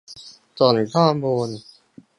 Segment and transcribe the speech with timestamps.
[0.59, 1.49] ส่งข้อมูล